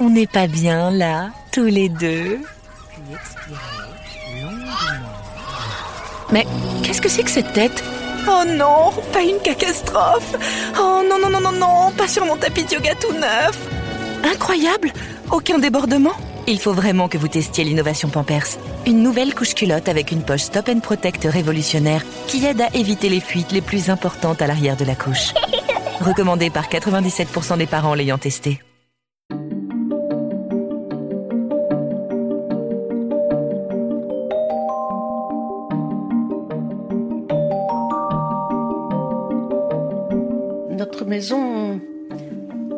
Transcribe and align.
On 0.00 0.10
n'est 0.10 0.26
pas 0.26 0.46
bien 0.46 0.90
là, 0.90 1.30
tous 1.52 1.64
les 1.64 1.88
deux 1.88 2.40
Mais 6.32 6.46
qu'est-ce 6.82 7.00
que 7.00 7.08
c'est 7.08 7.22
que 7.22 7.30
cette 7.30 7.52
tête? 7.52 7.84
Oh 8.26 8.42
non, 8.46 8.90
pas 9.12 9.22
une 9.22 9.38
catastrophe 9.38 10.34
Oh 10.80 11.02
non, 11.08 11.18
non, 11.20 11.30
non, 11.30 11.40
non, 11.40 11.52
non, 11.52 11.92
pas 11.96 12.08
sur 12.08 12.24
mon 12.26 12.36
tapis 12.36 12.64
de 12.64 12.72
yoga 12.74 12.94
tout 12.96 13.12
neuf 13.12 13.56
Incroyable 14.24 14.90
Aucun 15.30 15.58
débordement 15.58 16.14
Il 16.48 16.58
faut 16.58 16.72
vraiment 16.72 17.08
que 17.08 17.18
vous 17.18 17.28
testiez 17.28 17.62
l'innovation 17.62 18.08
Pampers. 18.08 18.58
Une 18.86 19.02
nouvelle 19.02 19.34
couche 19.34 19.54
culotte 19.54 19.88
avec 19.88 20.10
une 20.10 20.22
poche 20.22 20.42
Stop 20.42 20.68
and 20.70 20.80
Protect 20.80 21.24
révolutionnaire 21.30 22.02
qui 22.26 22.44
aide 22.44 22.62
à 22.62 22.74
éviter 22.74 23.08
les 23.08 23.20
fuites 23.20 23.52
les 23.52 23.60
plus 23.60 23.90
importantes 23.90 24.42
à 24.42 24.46
l'arrière 24.46 24.76
de 24.76 24.84
la 24.84 24.96
couche. 24.96 25.34
Recommandée 26.00 26.50
par 26.50 26.68
97% 26.68 27.58
des 27.58 27.66
parents 27.66 27.94
l'ayant 27.94 28.18
testé. 28.18 28.60
Notre 40.74 41.04
maison 41.04 41.80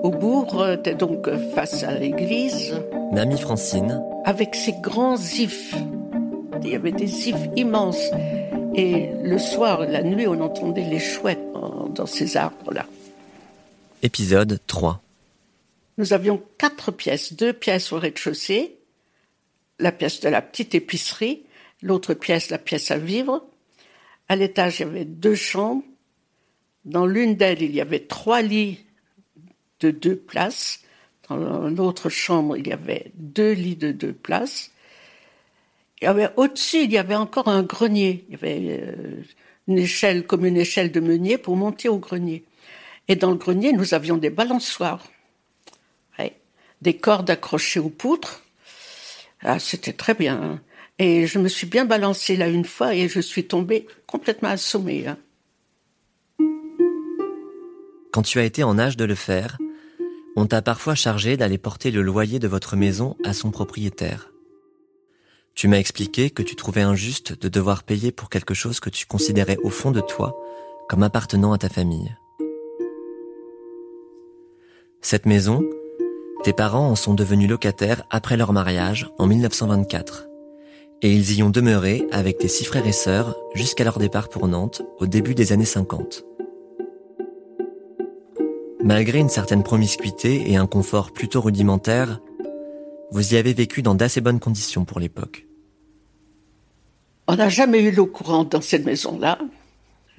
au 0.03 0.11
bourg 0.11 0.69
était 0.69 0.95
donc 0.95 1.31
face 1.55 1.83
à 1.83 1.93
l'église. 1.99 2.75
Mamie 3.13 3.39
Francine. 3.39 4.03
Avec 4.27 4.55
ses 4.55 4.75
grands 4.75 5.17
ifs. 5.17 5.75
Il 6.63 6.69
y 6.69 6.75
avait 6.75 6.93
des 6.93 7.31
ifs 7.31 7.49
immenses. 7.57 8.11
Et 8.75 9.09
le 9.23 9.39
soir, 9.39 9.87
la 9.87 10.03
nuit, 10.03 10.27
on 10.27 10.39
entendait 10.43 10.85
les 10.85 10.99
chouettes 10.99 11.41
dans 11.95 12.05
ces 12.05 12.37
arbres-là. 12.37 12.85
Épisode 14.03 14.61
3. 14.67 15.01
Nous 15.97 16.13
avions 16.13 16.43
quatre 16.59 16.93
pièces, 16.93 17.33
deux 17.33 17.55
pièces 17.55 17.93
au 17.93 17.99
rez-de-chaussée, 17.99 18.77
la 19.79 19.91
pièce 19.91 20.21
de 20.21 20.29
la 20.29 20.43
petite 20.43 20.75
épicerie, 20.75 21.45
l'autre 21.81 22.13
pièce, 22.13 22.51
la 22.51 22.59
pièce 22.59 22.91
à 22.91 22.99
vivre. 22.99 23.47
À 24.29 24.37
l'étage, 24.37 24.81
il 24.81 24.83
y 24.83 24.91
avait 24.91 25.05
deux 25.07 25.35
chambres. 25.35 25.83
Dans 26.87 27.05
l'une 27.05 27.35
d'elles, 27.35 27.61
il 27.61 27.75
y 27.75 27.81
avait 27.83 28.01
trois 28.01 28.41
lits 28.41 28.81
de 29.81 29.91
deux 29.91 30.17
places. 30.17 30.81
Dans 31.29 31.37
l'autre 31.69 32.09
chambre, 32.09 32.57
il 32.57 32.67
y 32.67 32.73
avait 32.73 33.13
deux 33.15 33.53
lits 33.53 33.77
de 33.77 33.93
deux 33.93 34.15
places. 34.15 34.71
Y 36.01 36.07
avait 36.07 36.31
au-dessus, 36.37 36.85
il 36.85 36.93
y 36.93 36.99
avait 36.99 37.15
encore 37.15 37.49
un 37.49 37.63
grenier. 37.63 38.25
Il 38.29 38.33
y 38.33 38.37
avait 38.37 38.81
euh, 38.81 39.23
une 39.69 39.79
échelle 39.79 40.27
comme 40.27 40.47
une 40.47 40.57
échelle 40.57 40.91
de 40.93 41.01
meunier 41.01 41.37
pour 41.37 41.57
monter 41.57 41.89
au 41.89 41.99
grenier. 41.99 42.45
Et 43.09 43.17
dans 43.17 43.31
le 43.31 43.37
grenier, 43.37 43.73
nous 43.73 43.93
avions 43.93 44.17
des 44.17 44.31
balançoires, 44.31 45.07
des 46.83 46.97
cordes 46.97 47.31
accrochées 47.31 47.81
aux 47.81 47.89
poutres. 47.89 48.43
Ah, 49.41 49.59
c'était 49.59 49.93
très 49.93 50.15
bien. 50.15 50.41
Hein. 50.41 50.61
Et 50.99 51.27
je 51.27 51.39
me 51.39 51.49
suis 51.49 51.67
bien 51.67 51.85
balancée 51.85 52.37
là 52.37 52.49
une 52.49 52.65
fois 52.65 52.95
et 52.95 53.09
je 53.09 53.21
suis 53.21 53.47
tombée 53.47 53.87
complètement 54.07 54.49
assommée. 54.49 55.07
Hein. 55.07 55.19
Quand 58.17 58.23
tu 58.23 58.39
as 58.39 58.45
été 58.45 58.63
en 58.63 58.79
âge 58.79 58.97
de 58.97 59.05
le 59.05 59.15
faire, 59.15 59.59
on 60.37 60.47
t'a 60.47 60.63
parfois 60.63 60.95
chargé 60.95 61.37
d'aller 61.37 61.59
porter 61.59 61.91
le 61.91 62.01
loyer 62.01 62.39
de 62.39 62.49
votre 62.49 62.75
maison 62.75 63.15
à 63.27 63.35
son 63.35 63.51
propriétaire. 63.51 64.33
Tu 65.55 65.69
m'as 65.69 65.77
expliqué 65.77 66.31
que 66.31 66.43
tu 66.43 66.57
trouvais 66.57 66.81
injuste 66.81 67.39
de 67.39 67.51
devoir 67.51 67.83
payer 67.83 68.13
pour 68.13 68.31
quelque 68.31 68.55
chose 68.55 68.81
que 68.81 68.89
tu 68.89 69.05
considérais 69.05 69.59
au 69.63 69.69
fond 69.69 69.91
de 69.91 70.01
toi 70.01 70.35
comme 70.89 71.03
appartenant 71.03 71.53
à 71.53 71.59
ta 71.59 71.69
famille. 71.69 72.17
Cette 75.03 75.27
maison, 75.27 75.63
tes 76.43 76.55
parents 76.55 76.89
en 76.89 76.97
sont 76.97 77.13
devenus 77.13 77.51
locataires 77.51 78.05
après 78.09 78.39
leur 78.39 78.55
mariage 78.55 79.11
en 79.19 79.27
1924. 79.27 80.27
Et 81.03 81.13
ils 81.13 81.37
y 81.37 81.43
ont 81.43 81.51
demeuré 81.51 82.07
avec 82.13 82.39
tes 82.39 82.49
six 82.49 82.65
frères 82.65 82.87
et 82.87 82.93
sœurs 82.93 83.37
jusqu'à 83.55 83.85
leur 83.85 83.99
départ 83.99 84.31
pour 84.31 84.49
Nantes 84.49 84.81
au 85.01 85.07
début 85.07 85.35
des 85.35 85.53
années 85.53 85.67
50. 85.67 86.25
Malgré 88.87 89.19
une 89.19 89.29
certaine 89.29 89.65
promiscuité 89.65 90.49
et 90.49 90.55
un 90.55 90.69
confort 90.69 91.11
plutôt 91.11 91.41
rudimentaire, 91.41 92.21
vous 93.11 93.35
y 93.35 93.37
avez 93.37 93.53
vécu 93.53 93.83
dans 93.83 93.97
d'assez 93.97 94.21
bonnes 94.21 94.39
conditions 94.39 94.85
pour 94.85 95.01
l'époque. 95.01 95.45
On 97.27 97.35
n'a 97.35 97.49
jamais 97.49 97.83
eu 97.83 97.91
l'eau 97.91 98.07
courante 98.07 98.53
dans 98.53 98.61
cette 98.61 98.87
maison-là. 98.87 99.41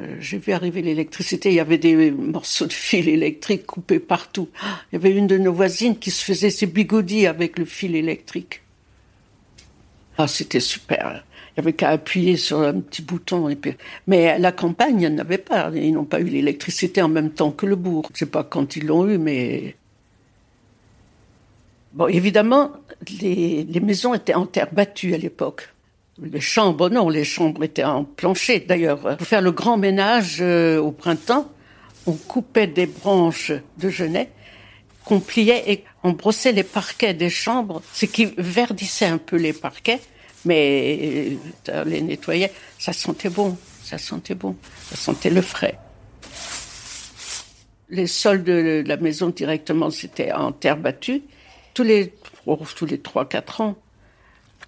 Euh, 0.02 0.18
j'ai 0.20 0.38
vu 0.38 0.52
arriver 0.52 0.82
l'électricité, 0.82 1.48
il 1.48 1.56
y 1.56 1.62
avait 1.62 1.78
des 1.78 2.12
morceaux 2.12 2.66
de 2.66 2.74
fil 2.74 3.08
électrique 3.08 3.66
coupés 3.66 4.00
partout. 4.00 4.50
Il 4.92 4.96
y 4.96 4.98
avait 4.98 5.16
une 5.16 5.28
de 5.28 5.38
nos 5.38 5.54
voisines 5.54 5.98
qui 5.98 6.12
se 6.12 6.26
faisait 6.26 6.50
ses 6.50 6.66
bigoudis 6.66 7.26
avec 7.26 7.58
le 7.58 7.64
fil 7.64 7.96
électrique. 7.96 8.64
Ah, 10.18 10.28
c'était 10.28 10.60
super. 10.60 11.24
Il 11.58 11.62
avait 11.62 11.74
qu'à 11.74 11.90
appuyer 11.90 12.38
sur 12.38 12.62
un 12.62 12.80
petit 12.82 13.02
bouton. 13.02 13.50
Mais 14.06 14.38
la 14.38 14.52
campagne, 14.52 15.02
il 15.02 15.10
n'y 15.10 15.16
en 15.16 15.18
avait 15.18 15.40
pas. 15.40 15.72
Ils 15.74 15.92
n'ont 15.92 16.06
pas 16.06 16.20
eu 16.20 16.26
l'électricité 16.26 17.02
en 17.02 17.10
même 17.10 17.32
temps 17.32 17.52
que 17.52 17.66
le 17.66 17.76
bourg. 17.76 18.06
Je 18.10 18.14
ne 18.14 18.18
sais 18.20 18.26
pas 18.28 18.44
quand 18.44 18.76
ils 18.76 18.86
l'ont 18.86 19.08
eu, 19.08 19.18
mais... 19.18 19.76
Bon, 21.94 22.08
évidemment, 22.08 22.72
les 23.22 23.82
maisons 23.82 24.14
étaient 24.14 24.36
en 24.36 24.46
terre 24.46 24.72
battue 24.72 25.16
à 25.16 25.18
l'époque. 25.18 25.70
Les 26.22 26.42
chambres, 26.42 26.90
non, 26.90 27.10
les 27.10 27.24
chambres 27.24 27.64
étaient 27.64 27.84
en 27.84 28.04
plancher. 28.04 28.60
D'ailleurs, 28.60 29.18
pour 29.18 29.28
faire 29.28 29.42
le 29.42 29.52
grand 29.52 29.78
ménage 29.78 30.38
euh, 30.42 30.80
au 30.80 30.92
printemps, 30.92 31.52
on 32.08 32.14
coupait 32.14 32.68
des 32.68 32.88
branches 32.88 33.52
de 33.78 33.90
genêt 33.90 34.30
qu'on 35.06 35.20
pliait 35.20 35.64
et 35.72 35.84
on 36.04 36.12
brossait 36.12 36.52
les 36.52 36.64
parquets 36.64 37.14
des 37.14 37.30
chambres, 37.30 37.82
ce 37.94 38.06
qui 38.06 38.34
verdissait 38.38 39.06
un 39.06 39.20
peu 39.20 39.38
les 39.38 39.54
parquets, 39.54 40.00
mais 40.48 41.38
euh, 41.70 41.84
les 41.84 42.02
nettoyait. 42.02 42.52
Ça 42.80 42.94
sentait 42.94 43.30
bon, 43.30 43.58
ça 43.84 43.98
sentait 43.98 44.36
bon, 44.36 44.56
ça 44.90 44.96
sentait 44.96 45.30
le 45.30 45.42
frais. 45.42 45.78
Les 47.90 48.08
sols 48.08 48.44
de 48.44 48.84
la 48.86 48.98
maison 48.98 49.30
directement, 49.30 49.90
c'était 49.92 50.32
en 50.32 50.52
terre 50.52 50.78
battue. 50.78 51.22
Tous 51.74 51.84
les, 51.84 52.14
oh, 52.46 52.60
tous 52.76 52.86
les 52.86 52.98
3-4 52.98 53.62
ans, 53.62 53.76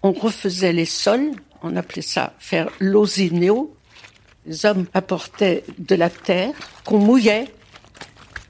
on 0.03 0.12
refaisait 0.12 0.73
les 0.73 0.85
sols, 0.85 1.31
on 1.63 1.75
appelait 1.75 2.01
ça 2.01 2.34
faire 2.40 2.69
l'osinéo. 2.79 3.75
Les 4.46 4.66
hommes 4.66 4.85
apportaient 4.94 5.63
de 5.78 5.96
la 5.96 6.09
terre 6.09 6.53
qu'on 6.85 7.00
mouillait. 7.00 7.46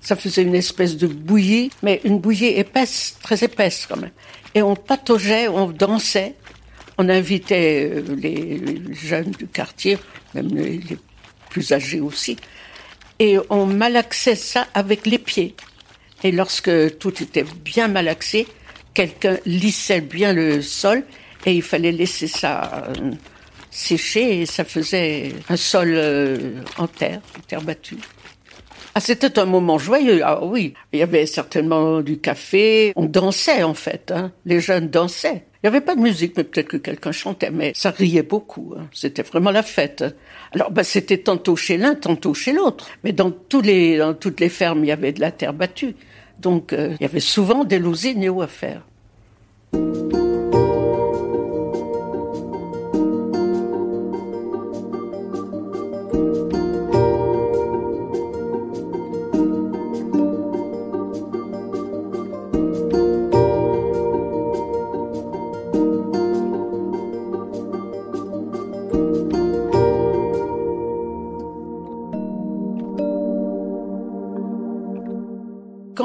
Ça 0.01 0.15
faisait 0.15 0.43
une 0.43 0.55
espèce 0.55 0.97
de 0.97 1.07
bouillie, 1.07 1.71
mais 1.83 2.01
une 2.03 2.19
bouillie 2.19 2.47
épaisse, 2.47 3.17
très 3.21 3.43
épaisse 3.43 3.85
quand 3.87 3.97
même. 3.97 4.11
Et 4.55 4.61
on 4.61 4.75
pataugeait, 4.75 5.47
on 5.47 5.67
dansait. 5.71 6.35
On 7.01 7.07
invitait 7.07 7.89
euh, 7.93 8.15
les 8.17 8.61
jeunes 8.93 9.31
du 9.31 9.47
quartier, 9.47 9.97
même 10.35 10.53
les 10.53 10.97
plus 11.49 11.71
âgés 11.71 12.01
aussi. 12.01 12.35
Et 13.19 13.37
on 13.49 13.65
malaxait 13.65 14.35
ça 14.35 14.67
avec 14.73 15.05
les 15.05 15.17
pieds. 15.17 15.55
Et 16.25 16.33
lorsque 16.33 16.97
tout 16.99 17.23
était 17.23 17.45
bien 17.63 17.87
malaxé, 17.87 18.47
quelqu'un 18.93 19.37
lissait 19.45 20.01
bien 20.01 20.33
le 20.33 20.61
sol 20.61 21.03
et 21.45 21.53
il 21.53 21.61
fallait 21.61 21.93
laisser 21.93 22.27
ça 22.27 22.89
euh, 22.89 23.11
sécher 23.71 24.41
et 24.41 24.45
ça 24.45 24.65
faisait 24.65 25.31
un 25.47 25.55
sol 25.55 25.93
euh, 25.95 26.61
en 26.77 26.87
terre, 26.87 27.21
terre 27.47 27.61
battue. 27.61 27.95
Ah, 28.93 28.99
c'était 28.99 29.39
un 29.39 29.45
moment 29.45 29.77
joyeux. 29.77 30.19
Ah 30.25 30.43
oui, 30.43 30.73
il 30.91 30.99
y 30.99 31.03
avait 31.03 31.25
certainement 31.25 32.01
du 32.01 32.19
café. 32.19 32.91
On 32.97 33.05
dansait 33.05 33.63
en 33.63 33.73
fait. 33.73 34.11
Hein. 34.11 34.33
Les 34.45 34.59
jeunes 34.59 34.89
dansaient. 34.89 35.45
Il 35.61 35.69
n'y 35.69 35.75
avait 35.75 35.85
pas 35.85 35.95
de 35.95 35.99
musique, 35.99 36.37
mais 36.37 36.45
peut-être 36.45 36.69
que 36.69 36.77
quelqu'un 36.77 37.11
chantait. 37.11 37.51
Mais 37.51 37.73
ça 37.75 37.91
riait 37.91 38.23
beaucoup. 38.23 38.75
Hein. 38.77 38.87
C'était 38.93 39.23
vraiment 39.23 39.51
la 39.51 39.63
fête. 39.63 40.05
Alors, 40.53 40.71
bah, 40.71 40.85
c'était 40.85 41.17
tantôt 41.17 41.57
chez 41.57 41.77
l'un, 41.77 41.95
tantôt 41.95 42.33
chez 42.33 42.53
l'autre. 42.53 42.87
Mais 43.03 43.11
dans 43.11 43.29
toutes 43.29 43.65
les 43.65 44.49
fermes, 44.49 44.85
il 44.85 44.87
y 44.87 44.91
avait 44.91 45.11
de 45.11 45.19
la 45.19 45.31
terre 45.31 45.53
battue. 45.53 45.95
Donc, 46.39 46.71
euh, 46.71 46.95
il 46.99 47.03
y 47.03 47.05
avait 47.05 47.19
souvent 47.19 47.65
des 47.65 47.79
néo 48.15 48.41
à 48.41 48.47
faire. 48.47 48.83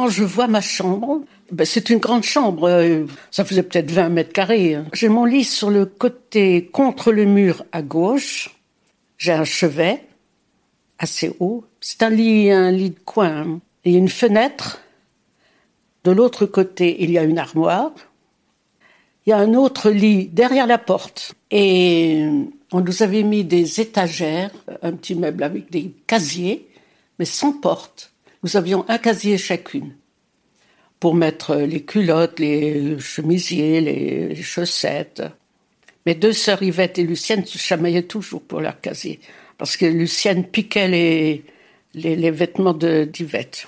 Quand 0.04 0.10
je 0.10 0.22
vois 0.22 0.48
ma 0.48 0.60
chambre, 0.60 1.22
ben 1.50 1.64
c'est 1.64 1.88
une 1.88 1.98
grande 1.98 2.24
chambre, 2.24 2.68
euh, 2.68 3.06
ça 3.30 3.42
faisait 3.42 3.62
peut-être 3.62 3.90
20 3.90 4.10
mètres 4.10 4.34
carrés. 4.34 4.74
Hein. 4.74 4.84
J'ai 4.92 5.08
mon 5.08 5.24
lit 5.24 5.44
sur 5.44 5.70
le 5.70 5.86
côté 5.86 6.66
contre 6.66 7.10
le 7.10 7.24
mur 7.24 7.64
à 7.72 7.80
gauche. 7.80 8.54
J'ai 9.16 9.32
un 9.32 9.44
chevet 9.44 10.04
assez 10.98 11.34
haut. 11.40 11.64
C'est 11.80 12.02
un 12.02 12.10
lit, 12.10 12.50
un 12.50 12.70
lit 12.70 12.90
de 12.90 12.98
coin. 13.02 13.60
Et 13.86 13.94
une 13.94 14.10
fenêtre. 14.10 14.82
De 16.04 16.10
l'autre 16.10 16.44
côté, 16.44 17.02
il 17.02 17.10
y 17.10 17.16
a 17.16 17.22
une 17.22 17.38
armoire. 17.38 17.92
Il 19.24 19.30
y 19.30 19.32
a 19.32 19.38
un 19.38 19.54
autre 19.54 19.88
lit 19.88 20.26
derrière 20.26 20.66
la 20.66 20.76
porte. 20.76 21.34
Et 21.50 22.28
on 22.72 22.82
nous 22.82 23.02
avait 23.02 23.22
mis 23.22 23.42
des 23.42 23.80
étagères, 23.80 24.50
un 24.82 24.92
petit 24.92 25.14
meuble 25.14 25.44
avec 25.44 25.70
des 25.70 25.94
casiers, 26.06 26.68
mais 27.18 27.24
sans 27.24 27.52
porte. 27.52 28.13
Nous 28.44 28.58
avions 28.58 28.84
un 28.88 28.98
casier 28.98 29.38
chacune 29.38 29.94
pour 31.00 31.14
mettre 31.14 31.56
les 31.56 31.82
culottes, 31.82 32.38
les 32.38 32.98
chemisiers, 32.98 33.80
les 33.80 34.34
chaussettes. 34.42 35.22
Mes 36.04 36.14
deux 36.14 36.34
sœurs 36.34 36.62
Yvette 36.62 36.98
et 36.98 37.04
Lucienne 37.04 37.46
se 37.46 37.56
chamaillaient 37.56 38.02
toujours 38.02 38.42
pour 38.42 38.60
leur 38.60 38.82
casier, 38.82 39.18
parce 39.56 39.78
que 39.78 39.86
Lucienne 39.86 40.44
piquait 40.44 40.88
les, 40.88 41.44
les, 41.94 42.30
vêtements 42.30 42.74
d'Yvette. 42.74 43.66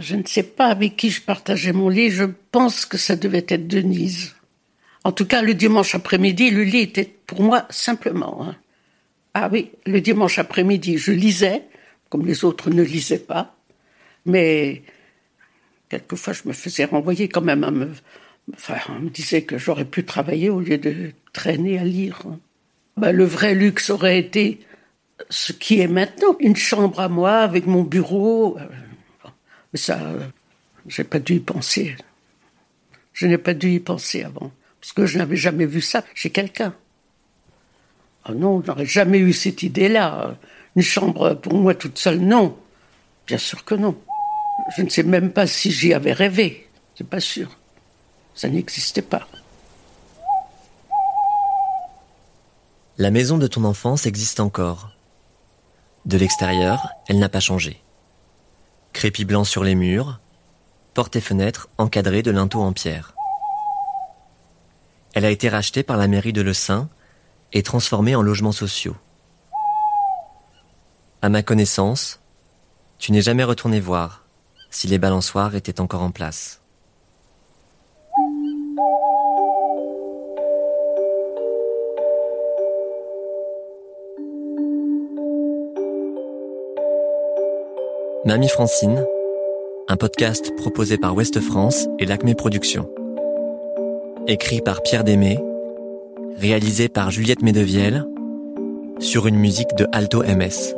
Je 0.00 0.16
ne 0.16 0.26
sais 0.26 0.42
pas 0.42 0.66
avec 0.66 0.96
qui 0.96 1.10
je 1.10 1.22
partageais 1.22 1.72
mon 1.72 1.88
lit, 1.88 2.10
je 2.10 2.24
pense 2.50 2.86
que 2.86 2.98
ça 2.98 3.14
devait 3.14 3.46
être 3.48 3.68
Denise. 3.68 4.34
En 5.04 5.12
tout 5.12 5.26
cas, 5.26 5.42
le 5.42 5.54
dimanche 5.54 5.94
après-midi, 5.94 6.50
le 6.50 6.64
lit 6.64 6.80
était 6.80 7.14
pour 7.26 7.42
moi 7.42 7.66
simplement. 7.70 8.42
Hein. 8.42 8.56
Ah 9.34 9.48
oui, 9.52 9.70
le 9.86 10.00
dimanche 10.00 10.40
après-midi, 10.40 10.98
je 10.98 11.12
lisais, 11.12 11.67
comme 12.08 12.26
les 12.26 12.44
autres 12.44 12.70
ne 12.70 12.82
lisaient 12.82 13.18
pas, 13.18 13.56
mais 14.24 14.82
quelquefois 15.88 16.32
je 16.32 16.42
me 16.46 16.52
faisais 16.52 16.84
renvoyer 16.84 17.28
quand 17.28 17.42
même 17.42 17.68
me, 17.70 17.90
Enfin, 18.54 18.76
on 18.88 19.00
me 19.00 19.10
disait 19.10 19.42
que 19.42 19.58
j'aurais 19.58 19.84
pu 19.84 20.04
travailler 20.04 20.50
au 20.50 20.60
lieu 20.60 20.78
de 20.78 21.12
traîner 21.32 21.78
à 21.78 21.84
lire. 21.84 22.22
Ben, 22.96 23.12
le 23.12 23.24
vrai 23.24 23.54
luxe 23.54 23.90
aurait 23.90 24.18
été 24.18 24.60
ce 25.30 25.52
qui 25.52 25.80
est 25.80 25.88
maintenant, 25.88 26.36
une 26.40 26.56
chambre 26.56 27.00
à 27.00 27.08
moi 27.08 27.38
avec 27.38 27.66
mon 27.66 27.82
bureau. 27.82 28.58
Mais 29.72 29.78
ça, 29.78 29.98
j'ai 30.86 31.04
pas 31.04 31.18
dû 31.18 31.34
y 31.34 31.40
penser. 31.40 31.96
Je 33.12 33.26
n'ai 33.26 33.38
pas 33.38 33.54
dû 33.54 33.70
y 33.72 33.80
penser 33.80 34.22
avant, 34.22 34.52
parce 34.80 34.92
que 34.92 35.04
je 35.04 35.18
n'avais 35.18 35.36
jamais 35.36 35.66
vu 35.66 35.80
ça 35.80 36.04
chez 36.14 36.30
quelqu'un. 36.30 36.74
Oh 38.28 38.32
non, 38.32 38.62
je 38.62 38.68
n'aurais 38.68 38.86
jamais 38.86 39.18
eu 39.18 39.32
cette 39.32 39.62
idée-là. 39.62 40.38
Une 40.78 40.84
chambre 40.84 41.34
pour 41.34 41.54
moi 41.54 41.74
toute 41.74 41.98
seule, 41.98 42.20
non. 42.20 42.56
Bien 43.26 43.36
sûr 43.36 43.64
que 43.64 43.74
non. 43.74 43.96
Je 44.76 44.82
ne 44.82 44.88
sais 44.88 45.02
même 45.02 45.32
pas 45.32 45.48
si 45.48 45.72
j'y 45.72 45.92
avais 45.92 46.12
rêvé. 46.12 46.70
C'est 46.94 47.02
pas 47.02 47.18
sûr. 47.18 47.58
Ça 48.36 48.48
n'existait 48.48 49.02
pas. 49.02 49.26
La 52.96 53.10
maison 53.10 53.38
de 53.38 53.48
ton 53.48 53.64
enfance 53.64 54.06
existe 54.06 54.38
encore. 54.38 54.92
De 56.06 56.16
l'extérieur, 56.16 56.90
elle 57.08 57.18
n'a 57.18 57.28
pas 57.28 57.40
changé. 57.40 57.82
Crépi 58.92 59.24
blanc 59.24 59.42
sur 59.42 59.64
les 59.64 59.74
murs, 59.74 60.20
portes 60.94 61.16
et 61.16 61.20
fenêtres 61.20 61.68
encadrées 61.78 62.22
de 62.22 62.30
linteaux 62.30 62.62
en 62.62 62.72
pierre. 62.72 63.16
Elle 65.12 65.24
a 65.24 65.30
été 65.30 65.48
rachetée 65.48 65.82
par 65.82 65.96
la 65.96 66.06
mairie 66.06 66.32
de 66.32 66.42
Le 66.42 66.54
Saint 66.54 66.88
et 67.52 67.64
transformée 67.64 68.14
en 68.14 68.22
logements 68.22 68.52
sociaux. 68.52 68.94
À 71.20 71.30
ma 71.30 71.42
connaissance, 71.42 72.20
tu 72.98 73.10
n'es 73.10 73.22
jamais 73.22 73.42
retourné 73.42 73.80
voir 73.80 74.24
si 74.70 74.86
les 74.86 74.98
balançoires 74.98 75.56
étaient 75.56 75.80
encore 75.80 76.02
en 76.02 76.12
place. 76.12 76.60
Mamie 88.24 88.48
Francine, 88.48 89.04
un 89.88 89.96
podcast 89.96 90.54
proposé 90.56 90.98
par 90.98 91.16
Ouest 91.16 91.40
France 91.40 91.88
et 91.98 92.06
l'Acme 92.06 92.32
Productions. 92.34 92.88
Écrit 94.28 94.60
par 94.60 94.82
Pierre 94.82 95.02
Démé, 95.02 95.40
réalisé 96.36 96.88
par 96.88 97.10
Juliette 97.10 97.42
Medevielle, 97.42 98.04
sur 99.00 99.26
une 99.26 99.36
musique 99.36 99.74
de 99.76 99.88
Alto 99.92 100.22
MS. 100.22 100.77